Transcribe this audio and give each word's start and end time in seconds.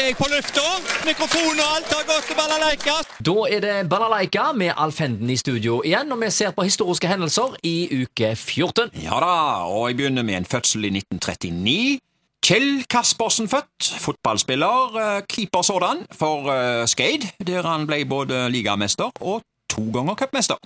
er 0.00 0.10
jeg 0.10 0.16
på 0.18 0.26
lufta. 0.30 0.64
Mikrofon 1.06 1.60
og 1.62 1.68
alt 1.76 1.92
har 1.94 2.04
gått 2.08 2.26
til 2.28 2.36
balalaika. 2.38 2.96
Da 3.28 3.36
er 3.48 3.62
det 3.64 3.74
Balalaika 3.90 4.50
med 4.52 4.74
Alf 4.76 5.00
Henden 5.00 5.30
i 5.32 5.36
studio 5.40 5.78
igjen, 5.86 6.12
og 6.12 6.20
vi 6.20 6.30
ser 6.34 6.52
på 6.56 6.66
historiske 6.66 7.08
hendelser 7.08 7.56
i 7.64 8.02
uke 8.02 8.34
14. 8.36 8.92
Ja 9.04 9.20
da, 9.22 9.32
og 9.70 9.88
jeg 9.88 9.98
begynner 10.00 10.26
med 10.26 10.42
en 10.42 10.48
fødsel 10.48 10.84
i 10.88 10.92
1939. 10.98 11.98
Kjell 12.46 12.84
Kaspersen 12.90 13.48
født, 13.50 13.90
fotballspiller, 14.04 14.98
eh, 15.02 15.22
keeper 15.26 15.62
sådan, 15.66 16.04
for 16.12 16.46
Skade, 16.46 16.86
Skeid, 16.92 17.46
der 17.46 17.66
han 17.66 17.88
ble 17.88 18.04
både 18.06 18.46
ligamester 18.52 19.10
og 19.20 19.42
to 19.72 19.88
ganger 19.94 20.14
cupmester. 20.14 20.60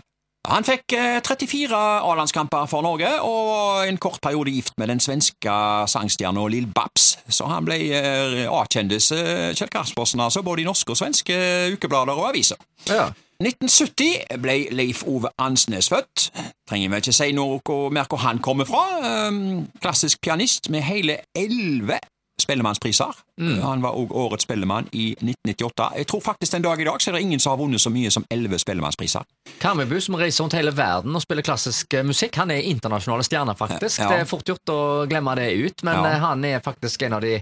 Han 0.49 0.65
fikk 0.65 0.95
eh, 0.97 1.19
34 1.21 1.77
A-landskamper 2.09 2.65
for 2.71 2.81
Norge 2.85 3.11
og 3.21 3.85
en 3.85 3.99
kort 4.01 4.23
periode 4.25 4.55
gift 4.55 4.73
med 4.81 4.89
den 4.89 5.01
svenske 5.01 5.57
sangstjerna 5.93 6.47
Lill 6.49 6.69
Babs, 6.75 7.19
så 7.29 7.49
han 7.51 7.67
ble 7.69 7.77
eh, 7.93 8.47
A-kjendis, 8.49 9.11
eh, 9.13 9.51
Kjell 9.53 9.69
Karlsborsen, 9.73 10.23
altså, 10.25 10.43
både 10.43 10.65
i 10.65 10.69
norske 10.69 10.95
og 10.95 11.01
svenske 11.03 11.37
ukeblader 11.75 12.17
og 12.17 12.31
aviser. 12.33 12.57
Ja. 12.89 13.11
1970 13.41 14.41
ble 14.41 14.57
Leif 14.77 15.03
Ove 15.09 15.31
Ansnes 15.41 15.89
født. 15.89 16.29
Trenger 16.69 16.93
vel 16.93 17.01
ikke 17.01 17.15
si 17.17 17.31
noe 17.37 17.77
mer 17.93 18.09
hvor 18.09 18.21
han 18.25 18.41
kommer 18.45 18.69
fra. 18.69 18.83
Um, 19.29 19.69
klassisk 19.81 20.21
pianist 20.25 20.69
med 20.73 20.85
hele 20.85 21.23
elleve 21.37 22.01
spellemannspriser. 22.43 23.17
Han 23.63 23.83
var 23.83 23.97
òg 23.97 24.13
årets 24.13 24.45
spellemann 24.47 24.89
i 24.93 25.11
1998. 25.21 25.91
Jeg 25.97 26.07
tror 26.11 26.21
faktisk 26.25 26.53
den 26.57 26.63
dag 26.67 26.81
i 26.81 26.85
dag 26.89 27.01
så 27.01 27.11
er 27.11 27.19
det 27.19 27.23
ingen 27.27 27.41
som 27.41 27.55
har 27.55 27.61
vunnet 27.63 27.81
så 27.81 27.91
mye 27.93 28.11
som 28.13 28.25
elleve 28.31 28.59
spellemannspriser. 28.61 29.25
Karmøybu 29.63 29.97
som 30.01 30.15
reiser 30.21 30.45
rundt 30.45 30.57
hele 30.59 30.73
verden 30.77 31.17
og 31.17 31.23
spiller 31.25 31.43
klassisk 31.47 31.95
eh, 31.95 32.05
musikk. 32.07 32.37
Han 32.41 32.51
er 32.55 32.63
internasjonale 32.69 33.25
stjerner, 33.27 33.55
faktisk. 33.59 34.01
Ja. 34.03 34.09
Det 34.13 34.21
er 34.25 34.31
fort 34.31 34.49
gjort 34.49 34.73
å 34.75 34.81
glemme 35.11 35.35
det 35.41 35.51
ut, 35.61 35.83
men 35.87 35.95
Ja. 36.01 36.07
eh, 36.13 36.19
han 36.21 36.45
er 36.45 36.61
faktisk 36.65 37.03
en 37.09 37.13
av 37.19 37.21
de 37.25 37.39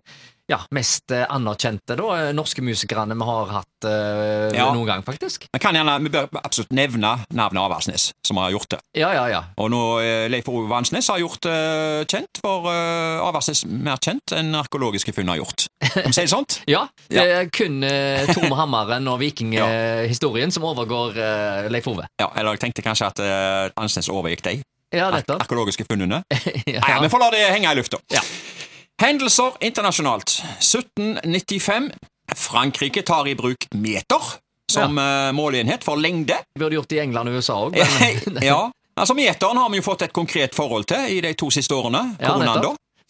ja, 0.48 0.58
mest 0.74 1.12
eh, 1.12 1.26
anerkjente 1.28 1.96
da, 1.98 2.06
eh, 2.16 2.30
norske 2.36 2.62
musikerne 2.64 3.16
vi 3.18 3.26
har 3.28 3.50
hatt 3.52 3.84
uh, 3.84 4.48
Ja. 4.56 4.70
noen 4.72 4.86
gang, 4.88 5.02
faktisk. 5.04 5.44
Men 5.52 5.60
kan 5.60 5.76
gjerne, 5.76 5.98
vi 6.02 6.12
bør 6.14 6.28
absolutt 6.40 6.72
nevne 6.74 7.10
navnet 7.28 7.60
Avaldsnes, 7.60 8.08
som 8.26 8.40
har 8.40 8.50
gjort 8.54 8.70
det. 8.72 8.78
Ja, 8.96 9.10
ja, 9.14 9.26
ja. 9.28 9.42
Og 9.60 9.68
nå 9.70 9.82
Leif 10.32 10.48
Ove 10.48 10.66
Vansnes 10.70 11.10
har 11.12 11.20
gjort 11.20 11.44
det 11.44 12.08
kjent, 12.10 12.40
for 12.42 12.68
uh, 12.70 13.20
Avaldsnes 13.28 13.66
mer 13.68 14.00
kjent 14.02 14.34
enn 14.36 14.56
arkeologiske 14.58 15.12
funn 15.16 15.28
har 15.30 15.42
gjort. 15.42 15.68
Kan 15.84 16.08
vi 16.08 16.16
si 16.16 16.24
det 16.24 16.32
sånt? 16.32 16.60
Ja, 16.68 16.86
det 17.12 17.22
er 17.24 17.48
kun 17.52 17.82
uh, 17.84 18.28
Tom 18.32 18.52
Hammeren 18.56 19.06
og 19.08 19.20
vikinghistorien 19.22 20.52
som 20.54 20.66
overgår 20.68 21.16
uh, 21.16 21.68
Leif 21.72 21.88
Ove. 21.90 22.08
Ja, 22.20 22.32
eller 22.34 22.56
jeg 22.56 22.66
tenkte 22.66 22.84
kanskje 22.86 23.12
at 23.12 23.22
uh, 23.22 23.70
Ansnes 23.80 24.10
overgikk 24.12 24.44
deg. 24.48 24.64
Ja, 24.94 25.10
ar 25.12 25.20
arkeologiske 25.36 25.84
funnene. 25.84 26.22
ja. 26.74 26.80
Nei, 26.80 26.94
vi 27.04 27.10
får 27.12 27.20
la 27.20 27.28
det 27.34 27.42
henge 27.52 27.74
i 27.74 27.76
lufta. 27.76 28.00
Ja. 28.12 28.22
Hendelser 28.98 29.52
internasjonalt. 29.60 30.42
1795. 30.58 31.90
Frankrike 32.36 33.02
tar 33.02 33.28
i 33.28 33.34
bruk 33.38 33.68
meter 33.74 34.22
som 34.72 34.98
ja. 34.98 35.32
måleenhet 35.32 35.84
for 35.84 35.96
lengde. 35.96 36.36
Vi 36.54 36.60
burde 36.60 36.76
gjort 36.76 36.90
det 36.90 36.98
i 36.98 37.04
England 37.06 37.30
og 37.30 37.38
USA 37.38 37.56
òg. 37.68 37.78
ja, 38.50 38.58
altså 38.98 39.16
Meteren 39.16 39.56
har 39.56 39.70
vi 39.72 39.80
jo 39.80 39.86
fått 39.86 40.04
et 40.08 40.12
konkret 40.12 40.58
forhold 40.58 40.84
til 40.90 41.14
i 41.14 41.22
de 41.24 41.32
to 41.38 41.48
siste 41.54 41.74
årene. 41.74 42.02
Ja, 42.20 42.34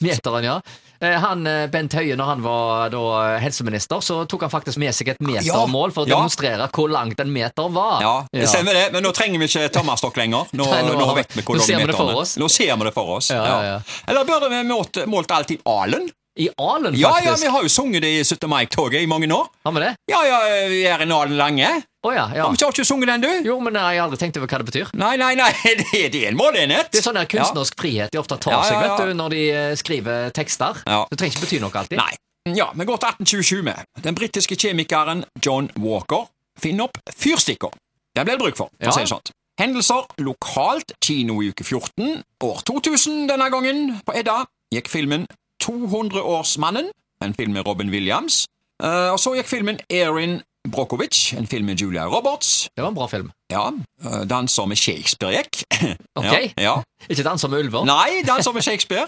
Meteren, 0.04 0.44
ja. 0.44 0.60
Eh, 1.00 1.14
Han, 1.22 1.46
eh, 1.46 1.66
Bent 1.70 1.94
Høie, 1.94 2.16
når 2.18 2.24
han 2.32 2.42
var 2.42 2.90
da 2.90 3.02
helseminister, 3.42 4.02
så 4.02 4.20
tok 4.30 4.46
han 4.46 4.52
faktisk 4.52 4.78
med 4.78 4.94
seg 4.94 5.12
et 5.14 5.22
metermål 5.22 5.94
for 5.94 6.04
å 6.06 6.08
ja. 6.10 6.16
demonstrere 6.16 6.68
hvor 6.74 6.90
langt 6.90 7.20
en 7.22 7.32
meter 7.32 7.70
var. 7.74 8.02
Ja, 8.02 8.14
det 8.32 8.48
stemmer 8.50 8.78
det, 8.78 8.88
men 8.94 9.06
nå 9.06 9.12
trenger 9.16 9.42
vi 9.42 9.50
ikke 9.50 9.68
tommestokk 9.74 10.18
lenger. 10.20 10.50
Nå, 10.52 10.68
Nei, 10.72 10.82
nå 10.86 10.94
nå, 10.98 11.08
har- 11.10 11.20
vet 11.22 11.34
vi 11.38 11.46
hvor 11.46 11.58
lang 11.58 11.86
meteren 11.86 12.14
er. 12.14 12.22
oss. 12.22 12.36
Nå 12.38 12.50
ser 12.52 12.76
vi 12.76 12.88
det 12.90 12.94
for 12.94 13.18
oss. 13.18 13.32
Ja, 13.34 13.42
ja, 13.46 13.58
ja. 13.72 13.80
Eller 14.06 14.28
burde 14.28 14.50
vi 14.54 14.62
målt, 14.70 15.02
målt 15.10 15.36
i 15.54 15.58
alen? 15.66 16.08
I 16.38 16.48
Alen, 16.56 16.92
faktisk? 16.94 17.02
Ja, 17.02 17.18
ja, 17.24 17.34
vi 17.40 17.46
har 17.50 17.62
jo 17.62 17.68
sunget 17.68 18.02
det 18.02 18.10
i 18.14 18.24
17. 18.24 18.46
mai-toget 18.48 19.02
i 19.02 19.06
mange 19.10 19.26
år. 19.34 19.48
Har 19.64 19.72
vi 19.74 19.80
det? 19.82 19.88
Ja, 20.06 20.20
ja, 20.22 20.38
vi 20.70 20.84
er 20.86 21.02
en 21.02 21.10
alen 21.12 21.34
lange. 21.36 21.70
Å 22.08 22.12
ja. 22.14 22.24
ja. 22.34 22.44
Har 22.48 22.54
du 22.56 22.64
ikke- 22.64 22.84
sunget 22.88 23.10
den, 23.10 23.20
du? 23.26 23.48
Jo, 23.50 23.58
men 23.60 23.74
jeg 23.76 23.98
har 23.98 24.06
aldri 24.06 24.18
tenkt 24.20 24.38
over 24.40 24.48
hva 24.48 24.58
det 24.62 24.68
betyr. 24.70 24.92
Nei, 24.96 25.16
nei, 25.20 25.34
nei, 25.36 25.50
det, 25.82 25.88
det 26.14 26.22
er 26.24 26.30
en 26.32 26.38
målenhet. 26.38 26.88
Det 26.92 27.02
er 27.02 27.06
sånn 27.10 27.18
der 27.20 27.28
kunstnerisk 27.28 27.76
frihet 27.80 28.12
de 28.14 28.20
ofte 28.22 28.38
tar 28.40 28.54
Ja, 28.54 28.62
ja, 28.62 28.68
seg, 28.70 28.80
vet 28.86 29.02
du, 29.10 29.14
når 29.18 29.34
de 29.34 29.42
eh, 29.52 29.74
skriver 29.76 30.30
tekster. 30.36 30.80
Ja. 30.88 31.02
Det 31.10 31.18
trenger 31.20 31.36
ikke 31.36 31.44
bety 31.46 31.60
noe 31.66 31.82
alltid. 31.82 32.00
Nei. 32.00 32.14
Ja, 32.56 32.70
vi 32.72 32.86
går 32.88 32.96
til 33.02 33.10
1827 33.12 33.62
med. 33.66 33.84
Den 34.06 34.16
britiske 34.16 34.56
kjemikeren 34.56 35.24
John 35.44 35.68
Walker 35.76 36.30
finner 36.58 36.88
opp 36.88 36.96
fyrstikker. 37.12 37.74
Den 38.16 38.24
ble 38.24 38.38
det 38.38 38.40
bruk 38.46 38.56
for, 38.56 38.70
for 38.78 38.88
Ja. 38.88 38.94
å 38.94 38.96
si 38.96 39.04
det 39.04 39.10
sånn. 39.12 39.34
Hendelser 39.58 40.06
lokalt, 40.22 40.94
kino 41.02 41.40
i 41.42 41.50
uke 41.50 41.66
14, 41.66 42.22
år 42.46 42.62
2000 42.64 43.26
denne 43.28 43.50
gangen. 43.52 43.98
På 44.06 44.14
Edda 44.16 44.44
gikk 44.72 44.88
filmen 44.88 45.26
200-årsmannen, 45.62 46.90
en 47.20 47.34
film 47.34 47.52
med 47.52 47.66
Robin 47.66 47.90
Williams. 47.90 48.46
Uh, 48.82 49.10
og 49.12 49.18
så 49.18 49.32
gikk 49.34 49.48
filmen 49.50 49.80
Erin 49.90 50.38
Brockovich, 50.70 51.34
en 51.38 51.46
film 51.46 51.66
med 51.66 51.80
Julia 51.80 52.06
Roberts. 52.06 52.68
Det 52.76 52.82
var 52.82 52.88
en 52.88 52.94
bra 52.94 53.08
film. 53.08 53.30
Ja, 53.52 53.72
eh, 54.04 54.22
danser 54.28 54.66
med 54.66 54.78
Shakespeare 54.78 55.32
gikk. 55.40 55.62
Ok. 56.18 56.24
Ja, 56.32 56.48
ja. 56.62 56.74
Ikke 57.08 57.22
danser 57.22 57.48
med 57.48 57.64
ulver. 57.64 57.84
Nei, 57.86 58.22
danser 58.26 58.52
med 58.52 58.62
Shakespeare. 58.66 59.06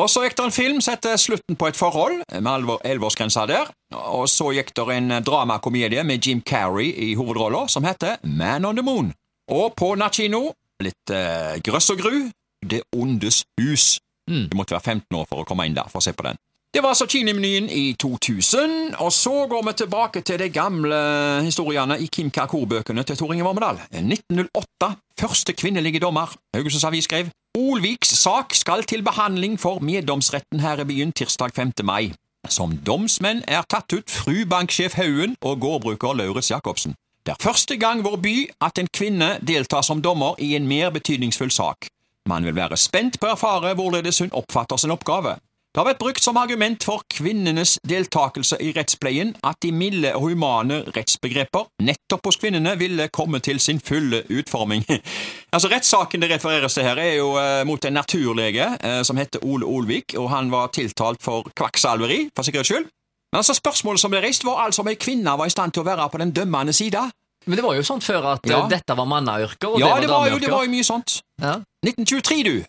Og 0.00 0.08
så 0.10 0.24
gikk 0.24 0.36
det 0.38 0.44
en 0.48 0.54
film 0.56 0.80
som 0.80 0.94
heter 0.94 1.18
Slutten 1.20 1.56
på 1.60 1.68
et 1.68 1.76
forhold, 1.76 2.22
med 2.40 2.70
elleveårsgrensa 2.84 3.44
der. 3.50 3.68
Og 3.92 4.24
så 4.32 4.48
gikk 4.56 4.72
det 4.76 4.86
en 4.96 5.18
dramakomedie 5.24 6.04
med 6.04 6.24
Jim 6.26 6.40
Carrey 6.40 6.88
i 7.10 7.12
hovedrolla, 7.14 7.66
som 7.68 7.84
heter 7.84 8.16
Man 8.24 8.64
on 8.64 8.76
the 8.80 8.84
Moon. 8.86 9.12
Og 9.52 9.74
på 9.76 9.92
nattkino, 10.00 10.46
litt 10.82 11.12
eh, 11.12 11.60
grøss 11.64 11.92
og 11.92 12.00
gru, 12.00 12.16
Det 12.64 12.80
ondes 12.96 13.42
hus. 13.60 13.98
Mm. 14.30 14.48
Du 14.48 14.56
måtte 14.56 14.72
være 14.72 14.80
15 14.96 15.18
år 15.18 15.26
for 15.28 15.42
å 15.42 15.44
komme 15.44 15.66
inn 15.68 15.74
der 15.76 15.90
for 15.92 16.00
å 16.00 16.04
se 16.06 16.14
på 16.16 16.24
den. 16.24 16.38
Det 16.74 16.82
var 16.82 16.88
altså 16.88 17.06
Kinemenyen 17.06 17.68
i 17.70 17.92
2000, 18.00 18.94
og 18.98 19.12
så 19.12 19.46
går 19.50 19.62
vi 19.66 19.72
tilbake 19.72 20.20
til 20.20 20.38
de 20.38 20.48
gamle 20.50 20.96
historiene 21.44 22.00
i 22.02 22.06
Kim 22.06 22.30
Kakor-bøkene 22.30 23.02
til 23.02 23.16
Tor 23.16 23.32
Inge 23.32 23.44
Vormedal. 23.44 23.78
1908. 23.92 24.88
Første 25.20 25.52
kvinnelige 25.52 26.00
dommer. 26.00 26.34
Haugesunds 26.54 26.84
Avis 26.84 27.04
skrev 27.04 27.30
Olviks 27.58 28.08
sak 28.08 28.54
skal 28.54 28.82
til 28.82 29.02
behandling 29.02 29.60
for 29.60 29.78
meddomsretten 29.78 30.60
her 30.60 30.80
i 30.80 30.84
byen 30.84 31.12
tirsdag 31.12 31.54
5. 31.54 31.72
mai. 31.84 32.12
Som 32.48 32.76
domsmenn 32.86 33.44
er 33.48 33.62
tatt 33.70 33.94
ut 33.94 34.10
fru 34.10 34.42
banksjef 34.50 34.98
Haugen 34.98 35.38
og 35.42 35.60
gårdbruker 35.60 36.12
Lauritz 36.12 36.50
Jacobsen. 36.50 36.98
Det 37.26 37.32
er 37.32 37.42
første 37.42 37.76
gang 37.76 38.02
vår 38.04 38.16
by 38.16 38.36
at 38.60 38.82
en 38.82 38.90
kvinne 38.90 39.38
deltar 39.46 39.86
som 39.86 40.02
dommer 40.02 40.34
i 40.38 40.56
en 40.56 40.66
mer 40.66 40.90
betydningsfull 40.90 41.54
sak. 41.54 41.86
Man 42.26 42.44
vil 42.44 42.56
være 42.56 42.76
spent 42.76 43.20
på 43.20 43.30
å 43.30 43.38
erfare 43.38 43.76
hvorledes 43.78 44.18
hun 44.18 44.34
oppfatter 44.34 44.76
sin 44.76 44.90
oppgave. 44.90 45.38
Det 45.74 45.80
har 45.82 45.88
vært 45.88 45.98
brukt 45.98 46.22
som 46.22 46.36
argument 46.38 46.84
for 46.86 47.02
kvinnenes 47.10 47.72
deltakelse 47.82 48.60
i 48.62 48.68
rettspleien 48.76 49.32
at 49.42 49.56
de 49.64 49.72
milde 49.74 50.12
og 50.14 50.28
humane 50.28 50.76
rettsbegreper 50.94 51.64
nettopp 51.82 52.28
hos 52.28 52.38
kvinnene 52.38 52.76
ville 52.78 53.08
komme 53.10 53.40
til 53.42 53.58
sin 53.58 53.80
fulle 53.82 54.20
utforming. 54.30 54.84
altså 55.54 55.72
Rettssaken 55.72 56.22
det 56.22 56.30
refereres 56.30 56.78
til 56.78 56.86
her, 56.86 57.00
er 57.02 57.16
jo 57.18 57.32
eh, 57.42 57.64
mot 57.66 57.84
en 57.90 57.98
naturlege 57.98 58.68
eh, 58.78 59.00
som 59.02 59.18
heter 59.18 59.42
Ole 59.42 59.66
Olvik, 59.66 60.14
og 60.14 60.30
han 60.30 60.52
var 60.54 60.70
tiltalt 60.70 61.18
for 61.26 61.50
kvakksalveri, 61.58 62.28
for 62.36 62.46
sikkerhets 62.46 62.70
skyld. 62.70 62.86
Men 63.34 63.42
altså 63.42 63.58
Spørsmålet 63.58 64.00
som 64.06 64.14
ble 64.14 64.22
reist, 64.22 64.46
var 64.46 64.62
altså 64.68 64.86
om 64.86 64.94
ei 64.94 64.94
kvinne 64.94 65.34
var 65.40 65.50
i 65.50 65.56
stand 65.58 65.74
til 65.74 65.82
å 65.82 65.88
være 65.90 66.06
på 66.14 66.22
den 66.22 66.30
dømmende 66.38 66.72
sida. 66.72 67.08
Men 67.50 67.58
det 67.58 67.66
var 67.66 67.74
jo 67.74 67.82
sånn 67.82 68.00
før 68.00 68.30
at 68.38 68.46
Ja. 68.46 68.62
eh, 68.62 68.70
dette 68.78 68.94
var 68.94 69.10
manneyrker, 69.10 69.74
og 69.74 69.80
Ja, 69.82 69.96
det 69.98 70.06
det 70.06 70.14
var 70.14 70.22
dameyrker. 70.22 70.38
Ja, 70.38 70.46
det 70.46 70.54
var 70.54 70.68
jo 70.70 70.70
mye 70.78 70.86
sånt. 70.86 71.18
Ja. 71.42 71.58
1923, 71.82 72.44
du. 72.46 72.62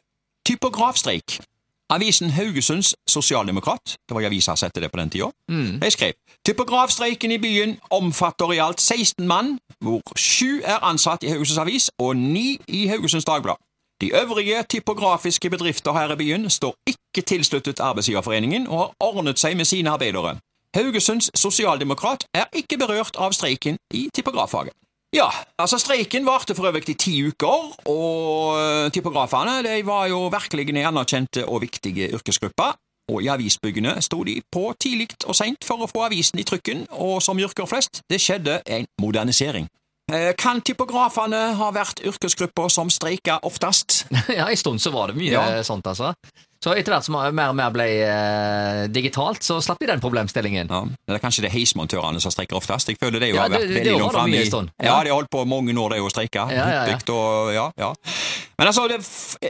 Typografstreik. 0.49 1.37
Avisen 1.89 2.29
Haugesunds 2.29 2.95
Sosialdemokrat, 3.07 3.95
det 4.09 4.15
var 4.15 4.21
i 4.21 4.25
avisa 4.25 4.55
het 4.61 4.75
det 4.75 4.91
på 4.91 4.97
den 4.99 5.09
tida, 5.09 5.29
Mm. 5.49 5.79
de 5.79 5.91
skrev 5.91 6.13
typografstreiken 6.45 7.31
i 7.31 7.37
byen 7.37 7.79
omfatter 7.91 8.53
i 8.53 8.57
alt 8.57 8.81
16 8.81 9.27
mann, 9.27 9.59
hvor 9.79 10.01
sju 10.17 10.61
er 10.63 10.83
ansatt 10.83 11.23
i 11.23 11.27
Haugesunds 11.29 11.57
Avis 11.57 11.89
og 11.99 12.17
ni 12.17 12.59
i 12.67 12.87
Haugesunds 12.87 13.25
Dagblad. 13.25 13.55
De 14.01 14.11
øvrige 14.21 14.63
typografiske 14.69 15.49
bedrifter 15.49 15.93
her 15.93 16.11
i 16.11 16.15
byen 16.15 16.49
står 16.49 16.75
ikke 16.87 17.21
tilsluttet 17.27 17.79
Arbeidsgiverforeningen 17.79 18.67
og 18.67 18.77
har 18.77 18.91
ordnet 18.99 19.39
seg 19.39 19.57
med 19.57 19.65
sine 19.65 19.89
arbeidere. 19.89 20.37
Haugesunds 20.75 21.31
Sosialdemokrat 21.39 22.23
er 22.33 22.45
ikke 22.53 22.77
berørt 22.77 23.15
av 23.17 23.31
streiken 23.31 23.77
i 23.93 24.09
typograffaget. 24.15 24.73
Ja, 25.15 25.29
altså 25.61 25.77
streiken 25.79 26.25
varte 26.27 26.55
for 26.57 26.67
øvrig 26.67 26.89
i 26.91 26.93
ti 26.99 27.13
uker, 27.27 27.69
og 27.87 28.57
øh, 28.59 28.91
typografene 28.91 29.61
de 29.63 29.77
var 29.87 30.09
jo 30.11 30.25
virkelig 30.33 30.69
en 30.73 30.81
anerkjente 30.89 31.45
og 31.47 31.61
viktige 31.63 32.09
yrkesgrupper. 32.17 32.75
Og 33.13 33.21
i 33.21 33.27
avisbyggene 33.29 34.01
sto 34.01 34.23
de 34.25 34.39
på 34.51 34.73
tidlig 34.81 35.11
og 35.29 35.35
seint 35.37 35.61
for 35.67 35.83
å 35.85 35.87
få 35.91 36.07
avisen 36.07 36.39
i 36.41 36.43
trykken, 36.43 36.87
og 36.97 37.19
som 37.21 37.37
yrker 37.39 37.67
flest, 37.69 38.01
det 38.09 38.17
skjedde 38.21 38.57
en 38.65 38.87
modernisering. 39.01 39.67
Eh, 40.11 40.33
Kan 40.37 40.59
typografene 40.65 41.53
ha 41.59 41.67
vært 41.73 42.01
yrkesgrupper 42.05 42.67
som 42.73 42.89
streika 42.89 43.37
oftest? 43.45 44.07
ja, 44.39 44.49
en 44.49 44.57
stund 44.57 44.81
så 44.81 44.91
var 44.93 45.13
det 45.13 45.19
mye 45.21 45.31
Ja. 45.37 45.45
eh, 45.53 45.63
sånt, 45.63 45.85
altså. 45.87 46.11
Så 46.65 46.73
etter 46.73 46.95
hvert 46.95 47.05
som 47.05 47.13
mer 47.13 47.51
og 47.51 47.57
mer 47.59 47.69
ble 47.75 47.85
eh, 48.01 48.83
digitalt, 48.89 49.43
så 49.45 49.59
slapp 49.61 49.77
vi 49.83 49.85
den 49.91 50.01
problemstillingen. 50.01 50.71
Ja, 50.71 50.79
det 51.05 51.17
er 51.19 51.21
kanskje 51.21 51.43
det 51.45 51.51
heismontørene 51.53 52.17
som 52.23 52.33
streiker 52.33 52.57
oftest. 52.57 52.89
Jeg 52.89 52.97
føler 52.97 53.21
det 53.21 53.29
jo 53.29 53.35
Ja, 53.37 53.43
har 53.45 53.53
vært 53.53 53.67
det- 53.67 53.69
det 53.69 53.83
veldig 53.83 53.93
var 53.93 54.01
langt 54.01 54.15
framme. 54.17 54.71
Ja, 54.81 54.85
Ja. 54.85 55.03
de 55.03 55.09
har 55.11 55.15
holdt 55.19 55.29
på 55.29 55.45
mange 55.45 55.75
år, 55.77 55.89
det 55.93 55.99
å 56.01 56.09
streike. 56.09 56.41
Ja, 56.41 56.47
ja, 56.49 56.85
ja. 56.89 56.97
Og 57.13 57.53
ja, 57.53 57.67
ja. 57.77 57.93
Men 58.57 58.67
altså, 58.67 58.87
det, 58.89 58.97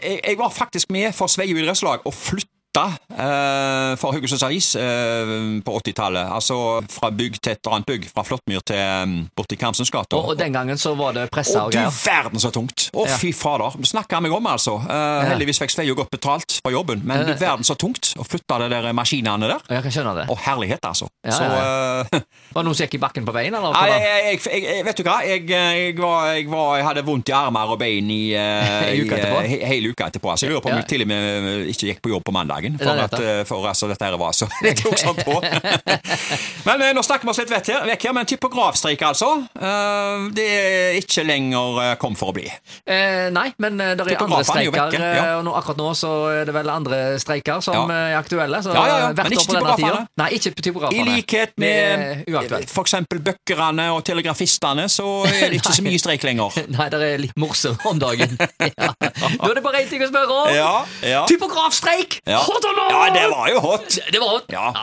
jeg, 0.04 0.20
jeg 0.26 0.38
var 0.38 0.50
faktisk 0.50 0.90
med 0.92 1.16
for 1.16 1.28
Sveio 1.32 1.56
idrettslag 1.56 2.02
og 2.06 2.14
flytta 2.14 2.52
for 2.76 4.16
Haugesunds 4.16 4.44
Avis 4.46 4.74
eh, 4.80 5.34
på 5.66 5.76
80-tallet. 5.80 6.32
Altså 6.36 6.58
fra 6.92 7.12
bygg 7.16 7.40
til 7.40 7.56
et 7.56 7.72
annet 7.72 7.88
bygg. 7.90 8.08
Fra 8.12 8.26
Flåttmyr 8.28 8.64
til 8.68 8.82
um, 9.06 9.16
borti 9.38 9.58
Karmsens 9.60 9.92
gate. 9.94 10.18
Og, 10.18 10.34
og 10.34 10.40
den 10.40 10.56
gangen 10.56 10.80
så 10.82 10.96
var 10.98 11.16
det 11.16 11.28
pressa 11.34 11.64
Å, 11.64 11.70
og 11.70 11.76
du 11.76 11.80
verden 11.80 12.42
så 12.42 12.52
tungt! 12.54 12.90
Å, 12.96 13.08
fy 13.20 13.32
fader. 13.36 13.78
Snakka 13.86 14.22
meg 14.24 14.36
om, 14.36 14.50
altså. 14.50 14.78
Eh, 14.84 15.26
heldigvis 15.32 15.62
fikk 15.64 15.76
Sveio 15.76 15.96
godt 15.98 16.14
betalt 16.14 16.60
på 16.64 16.74
jobben, 16.74 17.04
men 17.08 17.26
du 17.28 17.34
verden 17.34 17.66
så 17.68 17.78
tungt 17.80 18.14
å 18.20 18.26
flytte 18.28 18.60
de 18.64 18.70
der 18.72 18.92
maskinene 18.96 19.50
der. 19.50 19.64
Jeg 19.72 19.86
kan 19.86 19.96
skjønne 19.98 20.16
det. 20.22 20.28
Å, 20.32 20.38
herlighet, 20.46 20.86
altså. 20.88 21.10
Ja, 21.26 21.36
Så 21.36 21.48
ja, 21.50 21.64
eh, 22.16 22.26
Var 22.56 22.64
det 22.64 22.70
noen 22.70 22.78
som 22.78 22.86
gikk 22.86 22.96
i 22.96 23.02
bakken 23.04 23.26
på 23.28 23.34
veien, 23.36 23.56
eller? 23.58 23.76
Jeg, 23.90 24.40
jeg, 24.46 24.62
jeg, 24.64 24.84
vet 24.88 25.00
du 25.00 25.04
hva? 25.08 25.16
Jeg, 25.28 25.96
var, 26.00 26.38
var, 26.52 26.70
jeg 26.80 26.86
hadde 26.88 27.04
vondt 27.08 27.32
i 27.32 27.34
armer 27.36 27.74
og 27.74 27.80
bein 27.82 28.10
i, 28.14 28.22
eh, 28.38 28.86
i, 28.96 29.02
i, 29.04 29.10
eh, 29.12 29.50
he, 29.52 29.60
hele 29.68 29.92
uka 29.92 30.08
etterpå. 30.10 30.32
Altså, 30.32 30.48
jeg 30.48 30.54
lurer 30.54 30.64
på 30.64 30.72
om 30.72 30.80
jeg 30.80 30.88
til 30.90 31.04
og 31.06 31.10
med 31.12 31.50
eh, 31.52 31.72
ikke 31.74 31.90
gikk 31.92 32.02
på 32.06 32.14
jobb 32.14 32.24
på 32.26 32.34
mandagen. 32.36 32.65
Det 32.74 32.86
For, 32.86 32.96
det 32.96 33.04
at, 33.06 33.20
eh, 33.20 33.44
for 33.46 33.68
altså, 33.70 33.88
dette 33.92 34.06
her 34.06 34.18
var 34.18 34.32
så 34.36 34.48
Det 34.66 34.74
tok 34.82 34.98
sånn 34.98 35.20
på. 35.22 35.38
men 36.68 36.82
eh, 36.82 36.94
nå 36.96 37.04
snakker 37.06 37.28
vi 37.28 37.34
oss 37.34 37.40
litt 37.44 37.52
vekk 37.54 37.70
her, 37.74 37.86
vekk 37.92 38.08
her 38.10 38.16
men 38.18 38.26
typografstreik, 38.30 39.02
altså. 39.08 39.30
Eh, 39.60 40.26
det 40.36 40.48
er 40.56 41.00
ikke 41.00 41.26
lenger 41.28 41.96
kom 42.02 42.16
for 42.18 42.34
å 42.34 42.36
bli. 42.38 42.48
Eh, 42.86 43.28
nei, 43.36 43.48
men 43.62 43.78
det 43.78 43.94
er 44.06 44.24
andre 44.26 44.42
er 44.42 44.48
streiker, 44.50 44.96
ja. 45.00 45.26
og 45.40 45.46
nå, 45.48 45.54
akkurat 45.60 45.80
nå 45.82 45.92
så 45.98 46.12
er 46.42 46.46
det 46.50 46.56
vel 46.56 46.70
andre 46.74 47.02
streiker 47.22 47.62
som 47.66 47.76
Ja. 47.92 48.00
er 48.12 48.18
aktuelle. 48.20 48.62
Så 48.66 48.74
Ja, 48.74 48.86
ja, 48.88 48.98
ja, 49.06 49.12
hvert 49.14 49.26
år 49.26 49.46
på 49.46 49.56
denne 49.56 49.76
typografene. 49.76 49.92
tida- 49.92 50.08
Nei, 50.22 50.30
ikke 50.40 50.54
typografene. 50.62 51.02
I 51.02 51.16
likhet 51.16 51.54
er 51.56 51.62
med 51.62 52.66
f.eks. 52.70 52.96
bøkkerne 53.26 53.90
og 53.96 54.04
telegrafistene, 54.08 54.88
så 54.92 55.08
er 55.28 55.50
det 55.52 55.60
ikke 55.62 55.74
så 55.76 55.84
mye 55.88 56.00
streik 56.02 56.24
lenger. 56.28 56.56
Nei, 56.72 56.90
det 56.90 57.02
er 57.02 57.18
litt 57.22 57.36
morsomt 57.40 57.84
om 57.86 58.00
dagen. 58.00 58.38
ja. 58.40 58.92
Nå 59.36 59.50
er 59.50 59.56
det 59.60 59.64
bare 59.66 59.82
én 59.84 59.90
ting 59.90 60.02
å 60.06 60.10
spørre 60.10 60.40
om. 60.46 60.54
Ja, 60.56 60.86
ja. 61.06 61.24
Typografstreik! 61.30 62.20
Ja. 62.26 62.42
Hot 62.56 62.92
ja, 62.92 63.10
det 63.14 63.28
var 63.28 63.48
jo 63.50 63.60
hot. 63.60 63.98
Det 64.12 64.20
var 64.20 64.30
hot. 64.30 64.44
Ja. 64.48 64.76